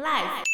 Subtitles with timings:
[0.00, 0.44] Life。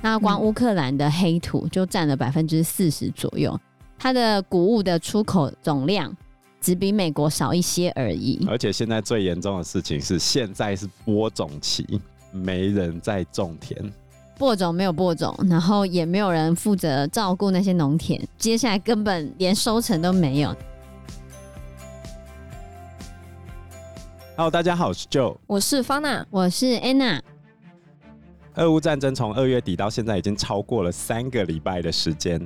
[0.00, 3.60] 那光乌克兰的黑土就占了百分之四十左右，
[3.98, 6.16] 它的谷物的出口总量
[6.58, 8.46] 只比美国少一些而已。
[8.48, 12.00] 而且现在最严重的事情是，现在是播种期，
[12.32, 13.92] 没人在种田，
[14.38, 20.56] 播种没有播种，然后也没有人负责照顾那些农田，接下来根本连收成都没有。
[24.40, 27.20] Hello，大家好，我是 Joe，我是 Fana，我是 Anna。
[28.54, 32.38] 俄乌战争从二月底到现在已经超过了三个礼拜的时间，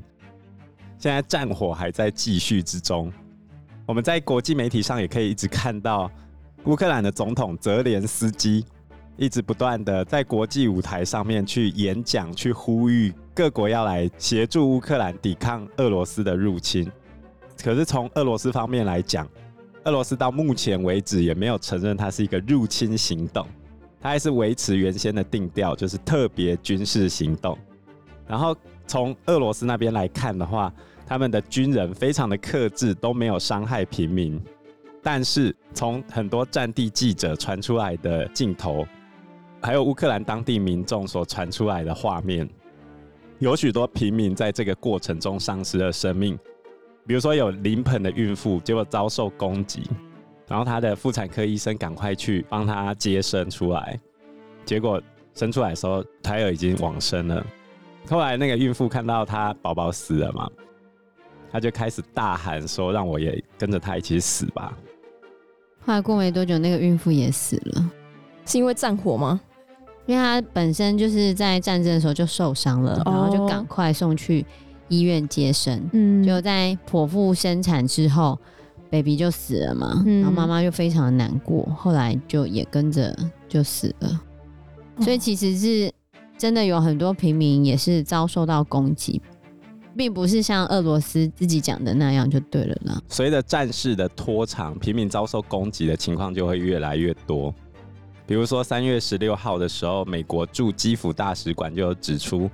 [0.99, 3.13] 现在战火还在继续之中。
[3.87, 6.11] 我们在国际媒体上也可以一直看到
[6.65, 8.67] 乌克兰的总统泽连斯基
[9.17, 16.91] 一直不断的在国际舞台上面去演讲，去呼吁各国要来协助乌克兰抵抗俄罗斯的入侵。
[17.63, 19.29] 可是从俄罗斯方面来讲，
[19.85, 23.47] 俄罗斯到目前为止也没有承认它是一个入侵行动。
[24.01, 27.57] 它还是维持原先的定调，就是特别军事行动。
[28.27, 30.73] 然后从俄罗斯那边来看的话，
[31.07, 34.41] 他们的军人非常的克制，都没有伤害平民。
[35.03, 38.87] 但是从很多战地记者传出来的镜头，
[39.61, 42.49] 还有乌克兰当地民众所传出来的画面，
[43.39, 46.39] 有许多平民在这个过程中丧失了生命。
[47.07, 49.83] 比如说有临盆的孕妇，结果遭受攻击。
[50.47, 53.99] 然后她的妇产科医生赶快去帮她接生出来，
[54.65, 55.01] 结果
[55.35, 57.45] 生出来的时候胎儿已经往生了。
[58.09, 60.51] 后来那个孕妇看到她宝宝死了嘛，
[61.51, 64.77] 她就开始大喊说：“让我也跟着她一起死吧。”
[65.81, 67.91] 后来过没多久，那个孕妇也死了，
[68.45, 69.41] 是因为战火吗？
[70.05, 74.45] 因为她本身就是在战争的时候就受伤了，然后就赶快送去
[74.99, 75.89] 医院接生。
[75.93, 78.39] 嗯，就在剖腹生产之后。
[78.91, 83.17] baby 就死了嘛，然后妈妈就非常的难过，后来就也跟着
[83.49, 84.21] 就死了。
[85.01, 85.91] 所以其实是
[86.39, 89.21] 真的有很多平民也是遭受到攻击，
[89.97, 93.03] 并不是像俄罗斯自己讲的那样就对了啦。
[93.09, 97.53] 随着战事的拖长，平民遭受攻击的情况就会越来越多。
[98.27, 102.49] 比如说三月十六号的时候，美国驻基辅大使馆就有指出，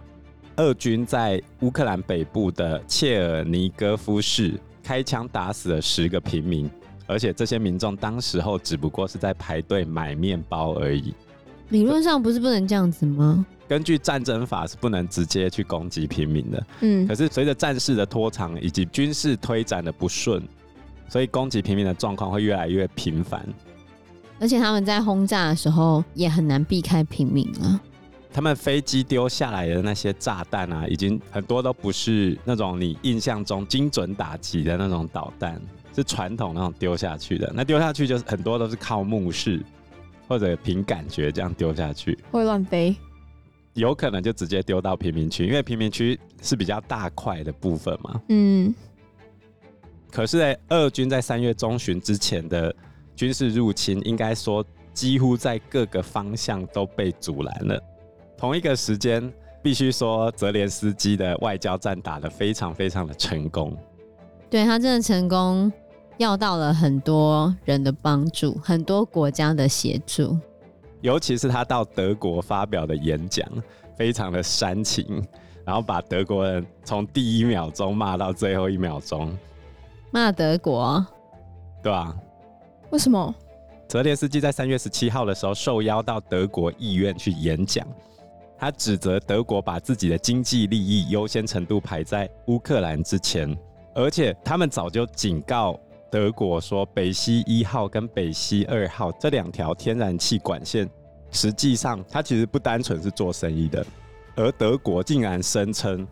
[0.57, 4.59] 俄军在乌克兰北部的切尔尼戈夫市。
[4.83, 6.69] 开枪打死了十个平民，
[7.07, 11.15] 而且这些民众当时候只不过是在排队买面包而已。
[11.69, 13.47] 理论上不是不能这样子吗？
[13.69, 16.67] 根据战争法是不能直接去攻击平民的。
[16.81, 20.43] 嗯，可是随着战事的拖长以及军事推展的不顺，
[21.09, 23.47] 所以攻击平民的状况会越来越频繁。
[24.41, 27.81] 而且他们在轰炸的时候也很难避开平民啊。
[28.33, 35.61] 他们飞机丢下来的那些炸弹啊，已经很多都不是那种你印象中精准打击的那种导弹，
[35.95, 37.53] 是传统那种丢下去的。
[37.55, 39.61] 那丢下去就是很多都是靠目视
[40.29, 42.95] 或者凭感觉这样丢下去，会乱飞，
[43.75, 48.21] 有可能就直接丢到贫民区，因为贫民区是比较大块的部分嘛。
[48.29, 48.73] 嗯。
[50.13, 52.75] 可是，在俄军在三月中旬之前的
[53.15, 57.81] 军事入侵，应该说几乎在各个方向都被阻拦了。
[58.41, 59.31] 同一个时间，
[59.61, 63.77] 必须说泽连斯基的外交战打得非常非常的成功。
[64.49, 65.71] 对，他真的成功，
[66.17, 70.39] 要到了很多人的帮助，很多国家的协助。
[71.03, 73.47] 尤其是他到德国发表的演讲，
[73.95, 75.23] 非常的煽情，
[75.67, 79.37] 然后把德国人从第一秒钟骂到最后一秒钟。
[80.11, 81.07] 骂德国？
[81.83, 82.17] 对啊。
[82.89, 83.35] 为什么？
[83.87, 87.87] 泽连斯基在三月十七号的时候受邀到德国议院去演讲。
[88.61, 93.57] 他指责德国把自己的经济利益优先程度排在乌克兰之前，
[93.95, 100.87] 而且他们早就警告德国说，北溪一号跟北溪二号这两条天然气管线，
[101.31, 103.85] 实际上它其实不单纯是做生意的，
[104.37, 106.07] 而德国竟然声称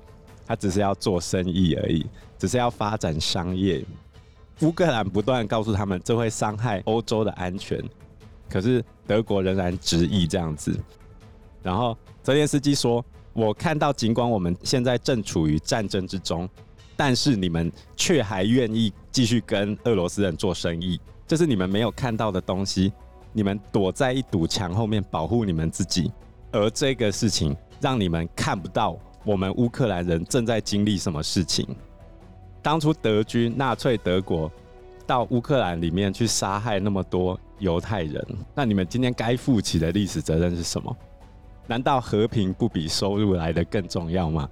[0.47, 2.07] 它只是要做生意而已，
[2.39, 3.85] 只是要发展商业。
[4.63, 7.79] 乌克兰不断告诉他们这会伤害欧洲的安全，
[8.49, 10.75] 可是德国仍然执意这样子。
[11.63, 16.49] 然后泽连斯基说：“我看到，尽管我们现在正处于战争之中，
[16.97, 22.93] 但是你们却还愿意继续跟俄罗斯人做生意，这是你们没有看到的东西。
[23.33, 26.11] 你们躲在一堵墙后面保护你们自己，
[26.51, 31.67] 而这个事情让你们看不到我们乌克兰人正在经历什么事情。
[32.63, 34.51] 当初德军纳粹德国
[35.07, 40.97] 到乌克兰里面去杀害那么多犹太人，那你们今天该负起的历史责任是什么？”
[41.69, 44.49] 难道和平不比收入来的更重要吗？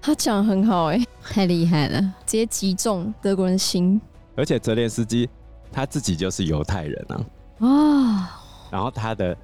[0.00, 4.00] 他讲得很好哎、欸，太厉害了，直接击中德国人心。
[4.36, 5.28] 而且泽连斯基
[5.72, 7.26] 他自己就是犹太人啊，
[7.58, 8.24] 哦，
[8.70, 9.36] 然后他的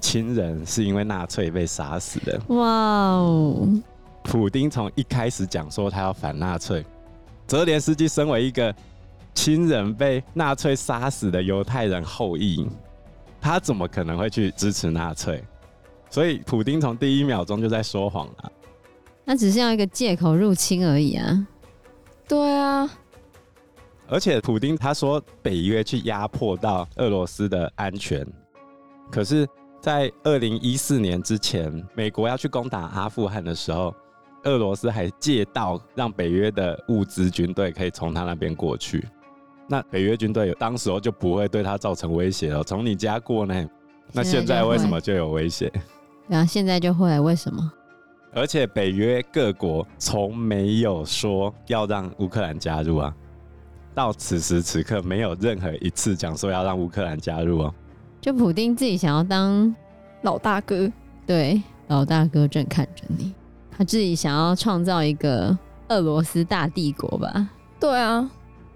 [0.00, 2.38] 亲人是因为纳粹被杀死的。
[2.48, 3.66] 哇哦！
[4.22, 6.84] 普丁从一开始讲说他要反纳粹，
[7.46, 8.74] 泽连斯基身为一个
[9.32, 12.68] 亲人被纳粹杀死的犹太人后裔，
[13.40, 15.42] 他怎么可能会去支持纳粹？
[16.14, 18.52] 所以普丁从第一秒钟就在说谎了。
[19.24, 21.44] 那只是要一个借口入侵而已啊！
[22.28, 22.88] 对啊，
[24.06, 28.24] 而且普丁他说北约去压迫到俄罗斯的安全，
[29.10, 29.44] 可是，
[29.80, 33.92] 在二零一四年之前，美国要去攻打阿富汗的时候。
[34.44, 39.02] 俄罗斯还借道让北约的物资军队可以从他那边过去，
[39.66, 42.62] 那北约军队当时候就不会对他造成威胁了。
[42.62, 43.68] 从你家过呢？
[44.12, 45.72] 那现在为什么就有威胁？
[46.26, 47.72] 然后现在就会为什么？
[48.32, 53.14] 而且北约各国从没有说要让乌克兰加入啊，
[53.94, 57.74] 到此时此刻没有任何一次讲说要让乌克兰加入哦。
[58.20, 59.72] 就普丁自己想要当
[60.22, 60.90] 老大哥，
[61.26, 63.32] 对，老大哥正看着你。
[63.70, 65.56] 他自己想要创造一个
[65.88, 67.50] 俄罗斯大帝国吧？
[67.78, 68.28] 对啊，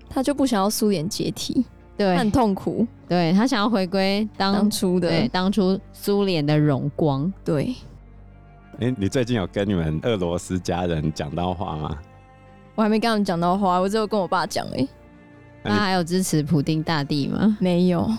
[0.08, 1.64] 他就不想要苏联解体，
[1.98, 2.86] 对，很痛苦。
[3.06, 7.30] 对，他想要回归当，当初的，对，当初苏联的荣光。
[7.44, 7.74] 对。
[8.78, 11.98] 哎、欸，你最近有跟你们俄罗斯家人讲到话吗？
[12.74, 14.88] 我还没跟他们讲到话，我只有跟我爸讲哎、欸。
[15.64, 17.58] 那还有支持普丁大帝吗？
[17.60, 18.10] 没有，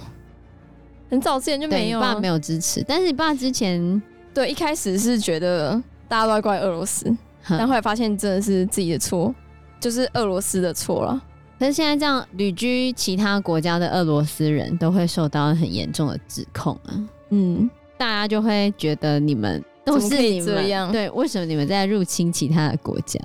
[1.10, 2.00] 很早之前就没有。
[2.00, 4.00] 你爸没有支持，但是你爸之前
[4.34, 5.82] 对一开始是觉得。
[6.10, 7.16] 大家都在怪俄罗斯，
[7.48, 9.32] 但后来发现真的是自己的错，
[9.80, 11.22] 就是俄罗斯的错了。
[11.60, 17.10] 可是现在这样旅居其他国家的俄罗斯人都会受到很严重的指控啊。
[17.30, 23.20] 嗯，大家就会觉得你们都是你们这样，对，为什么你们在入侵其他的国家？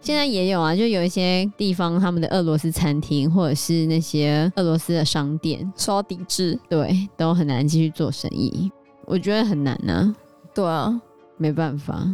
[0.00, 8.70] 现在也有啊，就有一些地方他们的俄罗斯餐厅或者是那些俄罗斯的商店受到抵制，对，都很难继续做生意。
[9.04, 10.14] 我觉得很难呢。
[10.54, 11.00] 对啊。
[11.42, 12.06] 没办法，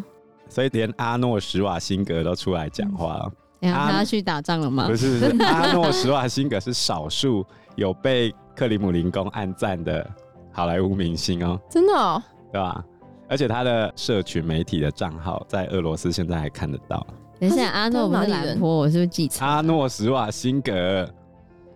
[0.49, 3.33] 所以连阿诺·施瓦辛格都出来讲话了。
[3.61, 4.87] 然、嗯、后他要去打仗了吗？
[4.89, 7.45] 不是，是， 阿诺·施瓦辛格是少数
[7.75, 10.09] 有被克里姆林宫暗赞的
[10.53, 11.61] 好莱坞明星哦。
[11.71, 12.23] 真的哦？
[12.53, 12.85] 对吧？
[13.29, 17.05] 而且他的社群媒体的账号在俄罗斯现在还看得到。
[17.41, 19.45] 等一下，阿诺不是兰坡，我是不是记错？
[19.45, 21.09] 阿诺·施瓦辛格，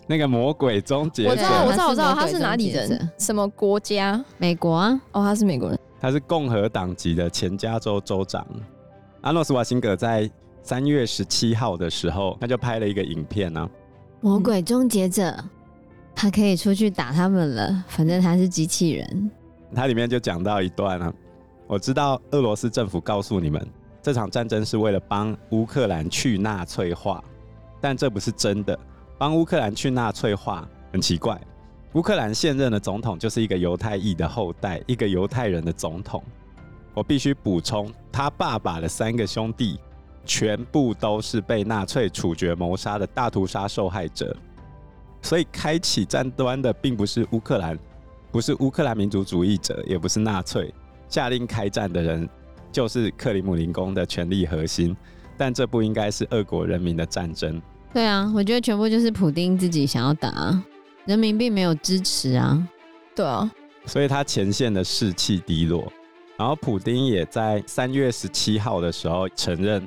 [0.07, 1.31] 那个魔鬼终结者。
[1.31, 3.11] 我知道，我知道，我知道，他是哪里人？
[3.19, 4.25] 什么国家？
[4.39, 5.01] 美国啊？
[5.13, 5.79] 哦，他是美国人。
[6.01, 8.47] 他是共和党籍的前加州州长
[9.21, 10.31] 阿诺·施瓦辛格，在
[10.63, 13.71] 三月十七号的时候，他就拍了一个影片呢、啊。
[14.21, 15.37] 魔鬼终结者，
[16.15, 19.31] 他可以出去打他们了，反正他是机器人。
[19.75, 21.13] 他里面就讲到一段啊，
[21.67, 23.67] 我知道俄罗斯政府告诉你们，
[24.03, 27.23] 这场战争是为了帮乌克兰去纳粹化，
[27.81, 28.79] 但这不是真的。
[29.17, 31.41] 帮乌克兰去纳粹化很奇怪。
[31.95, 36.23] 乌克兰现任的总统就是一个犹太裔的后代，一个犹太人的总统。
[36.95, 39.79] 我必须补充，他爸爸的三个兄弟
[40.25, 44.37] 全部都是被纳粹处决谋杀的大屠杀受害者。
[45.23, 47.79] 所以，开启战端的并不是乌克兰，
[48.31, 50.73] 不是乌克兰民族主义者，也不是纳粹。
[51.09, 52.29] 下令开战的人
[52.71, 54.97] 就是克里姆林宫的权力核心。
[55.37, 57.61] 但这不应该是俄国人民的战争。
[57.95, 60.63] 对啊，我觉得全部就是普丁自己想要打。
[61.07, 62.69] 人民并没有支持啊，
[63.17, 63.51] 对啊，
[63.87, 65.91] 所以他前线的士气低落。
[66.37, 69.83] 然后普丁也在三月十七号的时候承认，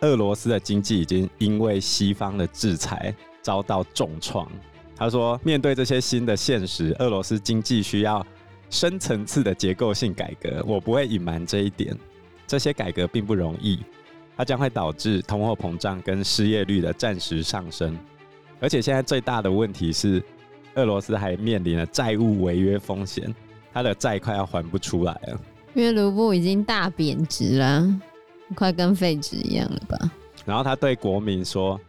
[0.00, 4.50] 俄罗斯的经济已经因为西方的制裁遭到重创。
[4.96, 8.24] 他说，面对这些新的现实，俄罗斯经济需要
[8.70, 10.62] 深层次的结构性改革。
[10.66, 11.96] 我不会隐瞒这一点，
[12.46, 13.78] 这些改革并不容易，
[14.36, 17.98] 它将会导致通货膨胀跟失业率的暂时上升。
[18.60, 20.22] 而且现在最大的问题是。
[20.76, 23.32] 俄罗斯还面临了债务违约风险，
[23.72, 25.40] 他的债快要还不出来了。
[25.72, 27.88] 因为卢布已经大贬值了，
[28.54, 30.10] 快跟废纸一样了吧？
[30.44, 31.80] 然后他对国民说，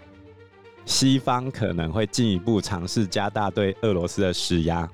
[0.85, 4.89] 西方可能会进一步尝试加大对俄罗斯的施压，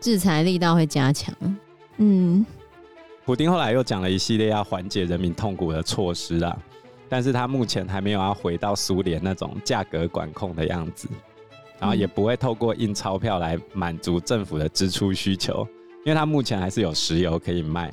[0.00, 1.34] 制裁力道会加强。
[1.98, 2.44] 嗯，
[3.24, 6.58] 普丁后来又讲了一系列要缓解人民痛苦的措施啊，
[7.08, 11.08] 但是他目前还没有要回到苏联那种价格管控的样子。
[11.80, 15.64] 然后也不会透过印钞票来满足政府的支出需求，
[16.04, 17.88] 因为他目前还是有石油可以卖。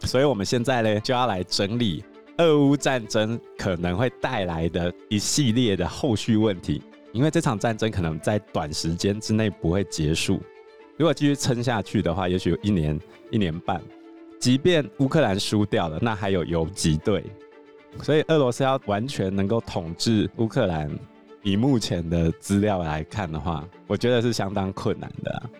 [0.00, 2.04] 所以我们现在呢，就要来整理
[2.38, 10.40] 俄乌战争可能会带来的一系列的后续问题，因为这场战争可能在短时间之内不会结束。
[10.96, 12.98] 如果继续撑下去的话，也许有一年、
[13.30, 13.80] 一年半。
[14.40, 17.24] 即便乌克兰输掉了，那还有游击队，
[18.02, 20.90] 所以俄罗斯要完全能够统治乌克兰。
[21.42, 25.50] 以目前的资料来看的话，我觉得是相当困难的。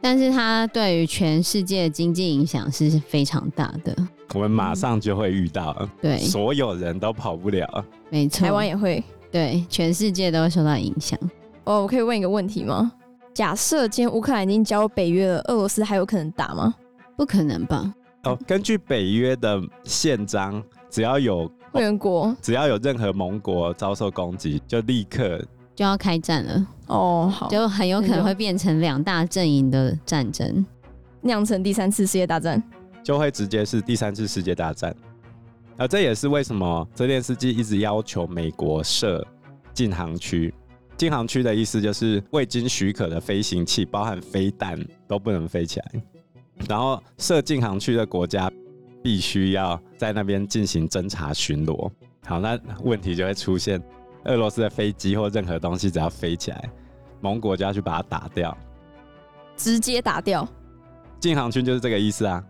[0.00, 3.96] 但是它对于全世界经济影响是非常大的。
[4.34, 7.84] 我们马上就会遇到，嗯、对，所有人都跑不了。
[8.10, 11.18] 没错，台湾也会，对，全世界都会受到影响。
[11.64, 12.92] 哦，我可以问一个问题吗？
[13.34, 16.74] 假设今天乌克兰已经加入北约了，俄罗斯还有可能打吗？
[17.16, 17.92] 不可能吧？
[18.24, 25.40] 哦，根据北约的宪章，只要有会员国，只要有任何盟国遭受攻击，就立刻
[25.74, 26.66] 就要开战了。
[26.88, 30.66] 哦，好，就很有可能会变成两大阵营的战争，
[31.20, 32.60] 酿成第三次世界大战，
[33.02, 34.94] 就会直接是第三次世界大战。
[35.76, 39.24] 而这也是为什么泽连斯基一直要求美国设
[39.72, 40.52] 禁航区。
[40.96, 44.76] 禁航区的意思就是未经许可的飞行器，包含飞弹，
[45.06, 46.02] 都不能飞起来。
[46.68, 48.50] 然后设禁航区的国家
[49.00, 51.88] 必须要在那边进行侦查巡逻。
[52.26, 53.80] 好，那问题就会出现：
[54.24, 56.68] 俄罗斯的飞机或任何东西只要飞起来，
[57.20, 58.58] 盟国就要去把它打掉，
[59.56, 60.46] 直接打掉。
[61.20, 62.44] 禁航区就是这个意思啊，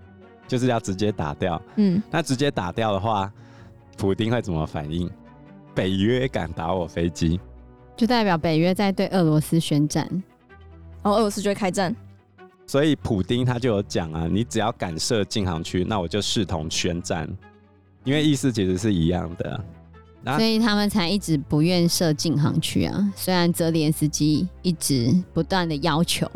[0.49, 1.63] 就是要直接打掉。
[1.77, 3.33] 嗯，那直接打掉的话，
[3.97, 5.09] 普丁会怎么反应？
[5.75, 7.39] 北约敢打我飞机？
[7.97, 10.05] 就代表北约在对俄罗斯宣战，
[11.03, 11.95] 然后俄罗斯就会开战。
[12.67, 17.29] 所以普丁他就有讲啊，你只要敢设禁航区，那我就视同宣战，
[18.05, 19.65] 因为意思其实是一样的。
[20.37, 23.13] 所以他们才一直不愿设禁航区啊。
[23.17, 26.31] 虽然泽连斯基一直不断的要求，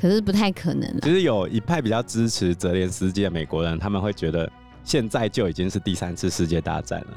[0.00, 0.90] 可是不太可能。
[1.02, 4.50] 其实有一派比较支持泽连斯基的美国人，他们会觉得
[4.82, 7.08] 现在就已经是第三次世界大战了。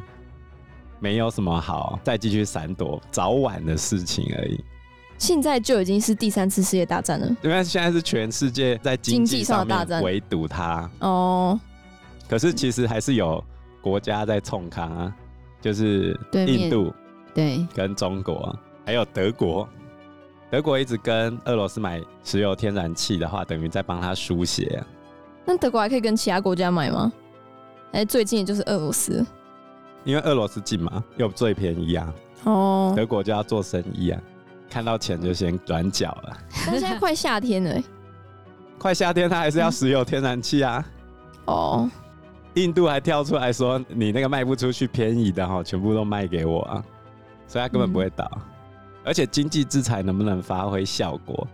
[1.00, 4.62] 没有什么好再继续闪躲，早晚的事情而已。
[5.18, 11.58] 现在就已经是第三次世界大战了，因为现在是全世界在经济上面围堵它哦。
[12.28, 13.42] 可是其实还是有
[13.82, 15.16] 国家在冲康啊，
[15.62, 16.94] 就是印度
[17.34, 18.54] 对，跟中国
[18.86, 19.66] 还有德国。
[20.54, 24.84] 德国一直跟俄罗斯买石油天然气的话，等于在帮他输血。
[25.46, 27.12] 那德国还可以跟其他国家买吗？
[27.94, 29.26] 哎，最近就是俄罗斯。
[30.04, 32.14] 因为俄罗斯近嘛，又最便宜啊。
[32.44, 34.22] 哦，德国就要做生意啊，
[34.70, 36.38] 看到钱就先转脚了。
[36.68, 37.82] 但现在快夏天了，
[38.78, 40.86] 快夏天他还是要石油天然气啊。
[41.46, 41.90] 哦，
[42.54, 46.84] 印度还跳出来说，你那个卖不出去便宜的哈，全部都卖给我啊，
[47.48, 48.30] 所以他根本不会倒。
[48.36, 48.42] 嗯、
[49.04, 51.48] 而且经济制裁能不能发挥效果？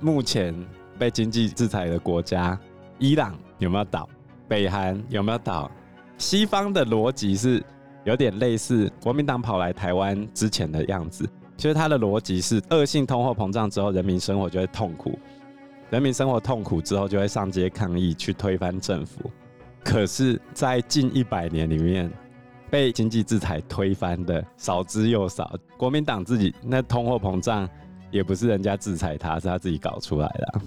[0.00, 0.54] 目前
[0.98, 2.58] 被经济制裁的国家，
[2.98, 4.08] 伊朗有没有倒？
[4.48, 5.70] 北韩有没有倒？
[6.18, 7.62] 西方的逻辑是
[8.04, 15.18] 有点类似国民党跑来台湾之前的样子，其实他的逻辑是恶性通货膨胀之后，人民生活就会痛苦，
[15.90, 19.30] 人民生活痛苦之后就会上街抗议去推翻政府。
[19.84, 22.10] 可是，在近一百年里面，
[22.72, 25.54] 被经济制裁推翻的少之又少。
[25.76, 27.68] 国民党自己那通货膨胀
[28.10, 30.60] 也不是人家制裁他，是他自己搞出来的。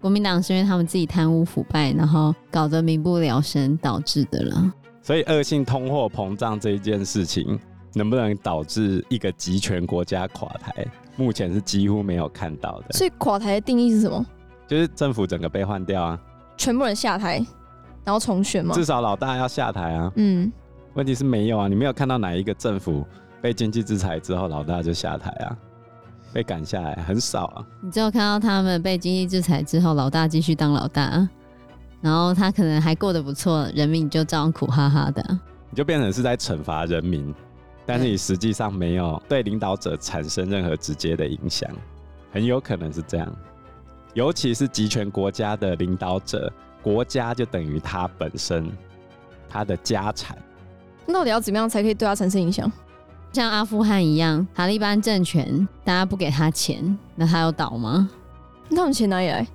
[0.00, 4.72] 国民党是因为他们自己贪污腐败，然后搞得民不聊生导致的了。
[5.00, 7.56] 所以恶性通货膨胀这一件事情，
[7.94, 10.84] 能不能导致一个集权国家垮台？
[11.14, 12.94] 目前是几乎没有看到的。
[12.94, 14.26] 所以垮台的定义是什么？
[14.66, 16.20] 就是政府整个被换掉啊，
[16.56, 17.38] 全部人下台，
[18.04, 18.74] 然后重选嘛？
[18.74, 20.12] 至少老大要下台啊。
[20.16, 20.50] 嗯。
[20.98, 23.06] 问题是没有啊，你没有看到哪一个政府
[23.40, 25.56] 被经济制裁之后，老大就下台啊？
[26.32, 31.28] 被赶下来很少啊，你只有看到他们被经济制裁之后，老大继续当老大，
[32.00, 35.22] 然后他可能还过得不错，人民就照样苦哈哈的，
[35.70, 37.32] 你就变成是在惩罚人民，
[37.86, 41.70] 但是你实际上没有对领导者产生任何直接的影响，
[42.32, 43.32] 很有可能是这样，
[44.14, 46.52] 尤其是集权国家的领导者，
[46.82, 48.68] 国家就等于他本身，
[49.48, 50.36] 他的家产，
[51.08, 52.70] 那到底要怎么样才可以对他产生影响？
[53.32, 58.10] 像阿富汗一样，塔利班政权，大家不给他钱，那他要倒吗？
[58.68, 59.46] 那他们钱哪里来？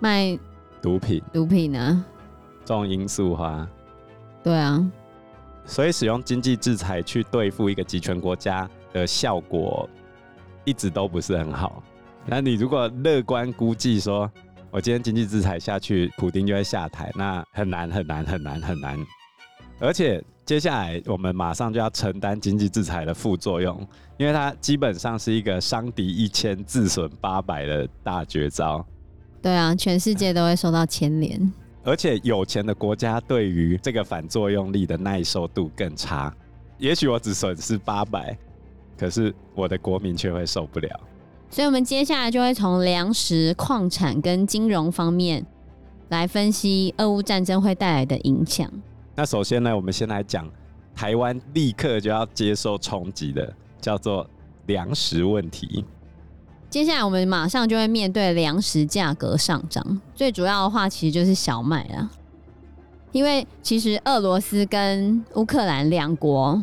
[0.00, 0.36] 卖
[0.82, 2.04] 毒品，毒品呢？
[2.64, 3.66] 种罂粟花。
[4.42, 4.84] 对啊，
[5.64, 9.88] 所以使用经济制裁去对付一个集权国家的效果，
[10.64, 11.80] 一直都不是很好。
[12.26, 14.28] 那你如果乐观估计说，
[14.72, 18.98] 我今天经济制裁下去，普丁就会下台，那很难很难很难很难，
[19.78, 20.22] 而且。
[20.46, 23.80] 接下来，我们马上就要承担经济制裁的副作用，
[24.18, 28.84] 因为它基本上是一个伤敌一千，自损八百的大绝招。
[29.40, 31.50] 对啊，全世界都会受到牵连。
[31.82, 36.30] 而且有钱的国家对于这个反作用力的耐受度更差。
[36.76, 38.36] 也许我只损失八百，
[38.98, 41.00] 可是我的国民却会受不了。
[41.48, 45.46] 所以，我们接下来就会从粮食、矿产跟金融方面
[46.10, 48.70] 来分析俄乌战争会带来的影响。
[49.16, 50.50] 那首先呢，我们先来讲
[50.94, 54.28] 台湾立刻就要接受冲击的，叫做
[54.66, 55.84] 粮食问题。
[56.68, 62.10] 接下来我们马上就会面对粮食价格上涨，最主要的话其实就是小麦啦。
[63.12, 66.60] 因为其实俄罗斯跟乌克兰两国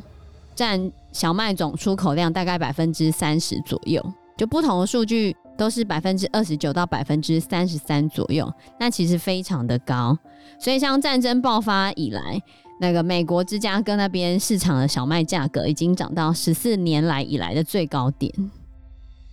[0.54, 4.06] 占小麦总出口量大概百分之三十左右，
[4.36, 10.18] 就不同的数据都是百分之二十九到百分之三十三左右，那其实非常的高。
[10.58, 12.42] 所以像战争爆发以来，
[12.80, 18.34] 那个美国芝加哥那边市场的小麦价格已经涨到十四年来以来的最高点。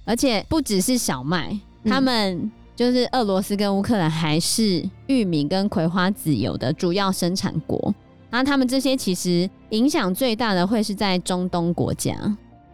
[0.05, 7.95] 而且不只是小麦，他们就是俄罗斯跟乌克兰还是玉米跟葵花籽油的主要生产国。
[8.29, 12.15] 那他们这些其实影响最大的会是在中东国家。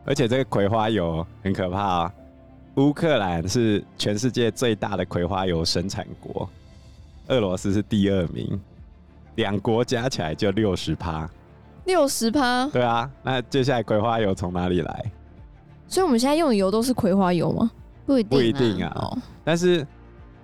[0.04, 2.12] 而且这个葵花油很可怕啊！
[2.76, 6.48] 乌克兰是全世界最大的葵花油生产国，
[7.28, 8.60] 俄罗斯是第二名，
[9.36, 11.28] 两国加起来就六十趴。
[11.84, 12.66] 六十趴？
[12.72, 15.12] 对啊，那接下来葵花油从哪里来？
[15.86, 17.70] 所以我们现在用的油都是葵花油吗？
[18.06, 18.92] 不一定，不一定啊。
[18.96, 19.86] 哦，但是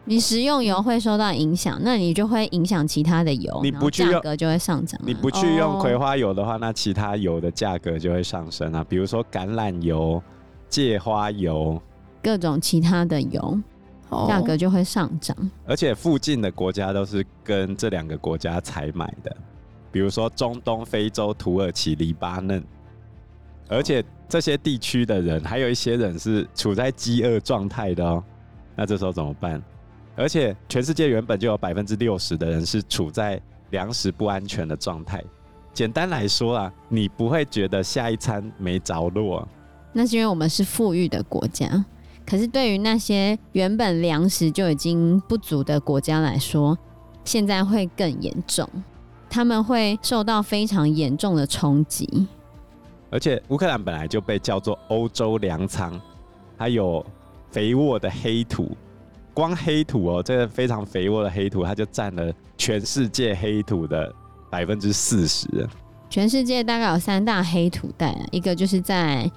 [0.05, 5.01] 你食用油会受到影响，那你就会影响其他的油，你不去用，价格就会上涨。
[5.03, 8.87] 你不去用葵花油的话，那其他油的价格就会上升啊。
[8.89, 10.23] 比如说橄榄油、
[10.69, 11.81] 芥花油，
[12.23, 13.61] 各种其他的油
[14.29, 15.37] 价格就会上涨。
[15.67, 19.37] 而且附近的国家都是跟这两个国家采买的，
[19.91, 22.63] 比如说中东、非洲、土耳其、黎巴嫩，
[23.69, 24.05] 而且。
[24.31, 28.23] 这些地区的人，还有一些人是处在饥饿状态的哦。
[28.77, 29.61] 那这时候怎么办？
[30.15, 35.21] 而且全世界原本就有百分之六十的人是处在粮食不安全的状态。
[35.75, 39.49] 简单来说啊，你不会觉得下一餐没着落。
[39.93, 41.85] 那是因为我们是富裕的国家。
[42.31, 46.79] 可是对于那些原本粮食就已经不足的国家来说，
[47.25, 48.65] 现在会更严重。
[49.29, 52.29] 他们会受到非常严重的冲击。
[53.11, 56.01] 而且乌克兰本来就被叫做欧洲粮仓，
[56.57, 57.05] 它有
[57.51, 58.77] 肥沃的黑土，
[59.35, 64.15] 光黑土哦，这个非常肥沃的黑土，它就占了全世界黑土的
[64.49, 65.69] 百分之四十。
[66.09, 69.29] 全世界大概有三大黑土带，一个就是在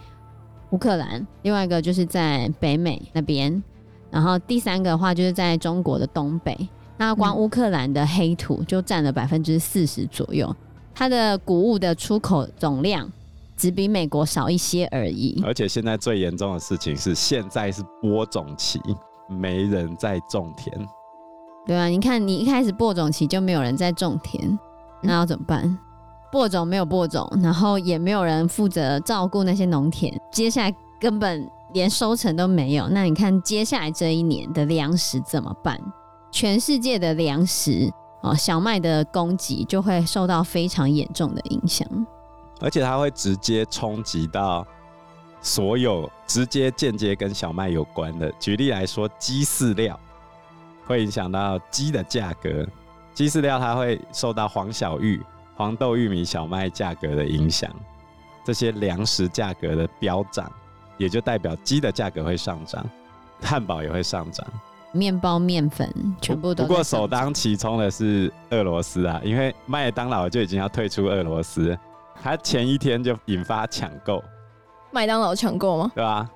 [0.73, 3.63] 乌克兰，另外一个就是在北美那边，
[4.11, 6.67] 然后第三个的话就是在中国的东北。
[6.97, 10.53] 那光乌克兰的黑土就占了百分之四十左右，
[10.93, 13.09] 它的谷物的出口总量。
[13.55, 15.39] 只比美国少一些而已。
[15.45, 18.81] 而且现在最严重的事情是，现在是播种期，
[19.29, 20.75] 没人在种田。
[21.65, 24.57] 对啊，你看，你一开始播种期就没有人在种田，
[25.03, 25.77] 那要怎么办？
[26.33, 32.87] 播种没有播种，然后也没有人负责照顾那些农田，接下来根本连收成都没有。
[32.89, 35.79] 那你看，接下来这一年的粮食怎么办？
[36.31, 37.87] 全世界的粮食
[38.23, 41.87] 哦，小麦的供给就会受到非常严重的影响。
[42.59, 44.65] 而且它会直接冲击到
[45.39, 48.31] 所有直接、间接跟小麦有关的。
[48.39, 49.99] 举例来说，鸡饲料
[50.87, 52.65] 会影响到鸡的价格，
[53.13, 55.21] 鸡饲料它会受到黄小玉、
[55.55, 57.69] 黄豆、玉米、小麦价格的影响。
[58.45, 60.51] 这些粮食价格的飙涨，
[60.97, 62.85] 也就代表鸡的价格会上涨，
[63.41, 64.45] 汉堡也会上涨，
[64.91, 65.89] 面包、面粉
[66.19, 66.65] 全部都。
[66.65, 71.77] 不过首当其冲的是俄罗斯啊，因为麦当劳就已经要退出俄罗斯。
[72.21, 74.21] 他前一天就引发抢购，
[74.91, 75.91] 麦当劳抢购吗？
[75.95, 76.29] 对啊，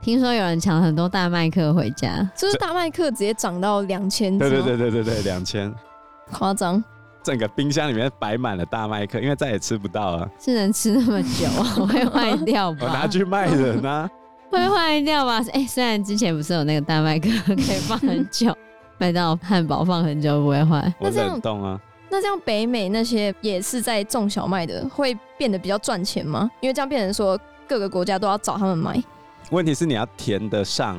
[0.00, 5.70] 听说有人抢很多大麦克回家，就是大麦克直接涨到两千，对对对对对对，两千，
[6.32, 6.82] 夸张！
[7.24, 11.48] 整个冰箱里面摆满了大麦克，因为再也吃不到了，是能吃那么久
[11.86, 12.78] 会坏掉吧？
[12.82, 14.08] 我拿去卖人啊，
[14.52, 15.38] 会坏掉吧？
[15.52, 18.54] 哎、欸，虽然之前不是有那个大麦克可以放很久，
[18.98, 21.80] 麦当劳汉堡放很久不会坏，我冷冻啊。
[22.10, 26.48] 那这样北美那些也是在种小麦的，会变得比较赚钱吗？
[26.60, 29.02] 因为这样变成说各个国家都要找他们买。
[29.50, 30.96] 问题是你要填得上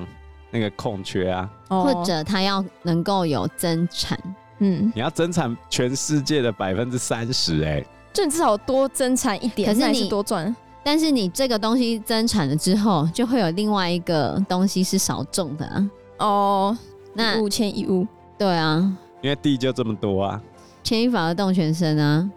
[0.50, 4.20] 那个空缺啊，或者他要能够有增产。
[4.60, 10.56] 嗯，你要增产全世界的百分之三十，哎，就你至少多增产一点，可是你是多赚。
[10.84, 15.90] 但是你这个东西增产了之后，就会有另外一个东西是少种的啊。
[16.20, 16.78] 哦，
[17.14, 20.42] 那一物迁一屋，对啊，因为地就这么多啊。
[20.84, 22.30] 牵一发而动全身啊！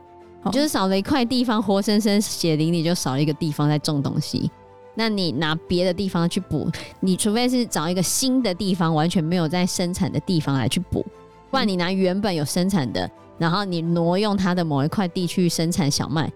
[0.50, 4.50] 就是少了一块地方，活生生血淋淋就少了一个地方在种东西。
[4.94, 6.66] 那你拿别的地方去补，
[7.00, 11.04] 你除非是找一个新的地方，完全没有在生产的地方来去补，
[11.50, 16.30] 不然你拿原本有生产的，然后你挪用它的某一块地去生产小麦，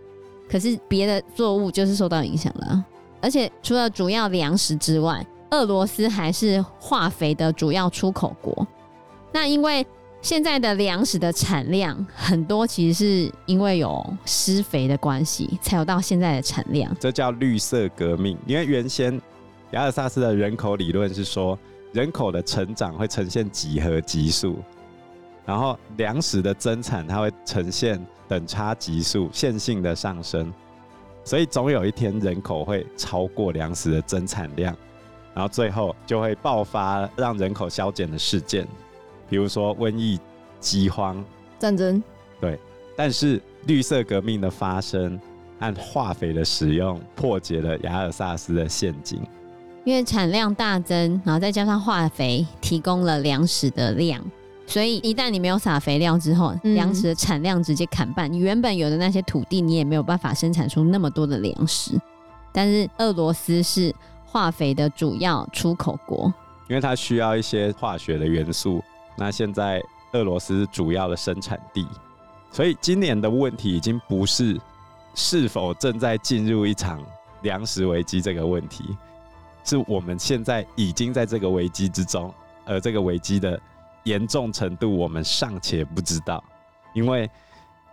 [0.48, 2.85] 可是别的作物就是受到影响了。
[3.20, 8.66] 而且除了主要粮食之外，俄罗斯还是化肥的主要出口国。
[9.33, 9.87] 那因为
[10.20, 16.94] 现在的粮食的产量很多，其实是因为有施肥的关系，才有到现在的产量。
[16.98, 18.38] 这叫绿色革命。
[18.46, 19.20] 因为原先
[19.72, 21.59] 亚尔萨斯的人口理论是说，
[21.92, 24.57] 人口的成长会呈现几何级数，
[25.44, 30.52] 然后粮食的增产它会呈现等差级数，线性的上升。
[31.24, 34.76] 所以总有一天人口会超过粮食的增产量，
[35.35, 38.66] 然后最后就会爆发让人口消减的事件，
[39.28, 40.18] 比如说瘟疫、
[40.59, 41.24] 饥荒、
[41.59, 42.02] 战争。
[42.40, 42.59] 对，
[42.96, 45.20] 但是绿色革命的发生
[45.61, 49.20] 和化肥的使用破解了雅尔萨斯的陷阱。
[49.85, 54.20] 因为产量大增，然后再加上化肥提供了粮食的量，
[54.66, 58.33] 所以一旦你没有撒肥料之后，粮食的产量直接砍半。
[58.33, 62.01] 你原本有的那些土地，你也没有办法生产出那么多的粮食。
[62.53, 63.94] 但是俄罗斯是
[64.25, 66.33] 化肥的主要出口国，
[66.68, 68.83] 因为它需要一些化学的元素。
[69.16, 71.87] 那现在俄罗斯是主要的生产地，
[72.51, 74.59] 所以今年的问题已经不是
[75.14, 77.03] 是否正在进入一场
[77.42, 78.96] 粮食危机这个问题。
[79.64, 82.33] 是我们现在已经在这个危机之中，
[82.64, 83.61] 而这个危机的
[84.05, 86.43] 严重程度我们尚且不知道，
[86.95, 87.31] 因为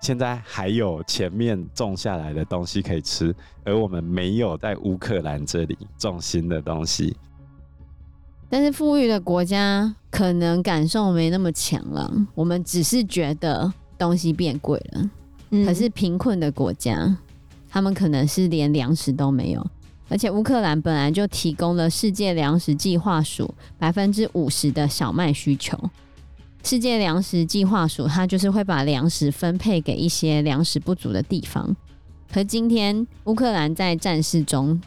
[0.02, 7.16] 现在还有前面种下来的东西可以吃，而我们没有在乌克兰这里种新的东西。
[8.50, 15.10] 但是富裕的国家可能感受没那么强了，我们只是觉得东西变贵了，
[15.52, 17.16] 嗯，可是贫困的国家，
[17.70, 19.64] 他们可能是连粮食都没有。
[20.10, 25.78] 而且乌克兰本来就提供了世界粮食计划署百分之五十的小麦需求。
[26.64, 31.74] 世界粮食计划署它就是会把粮食分配给一些粮食不足的地方。
[32.32, 34.82] 可今天乌克兰在战事中，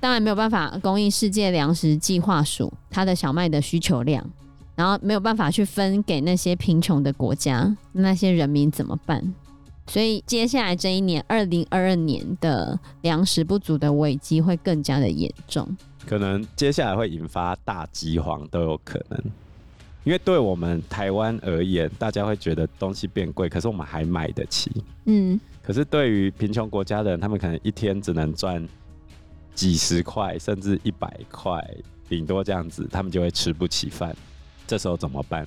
[0.00, 4.24] 当然没有办法供应世界粮食计划署它的小麦的需求量，
[4.74, 9.34] 然后没有办法去分给那些贫穷的国家，那些人民怎么办？
[9.88, 15.66] 所以接下来这一年，二零二二年的粮食不足的危机会更加的严重，
[16.06, 19.20] 可能接下来会引发大饥荒都有可能。
[20.04, 24.70] 因为对我们台湾而言，大家会觉得东西变贵，可是我们还买得起。
[25.04, 28.66] 嗯，可是对于贫穷国家的人，他们可能一天只能赚
[29.54, 31.62] 几十块，甚至一百块，
[32.08, 34.16] 顶多这样子，他们就会吃不起饭。
[34.66, 35.46] 这时候怎么办？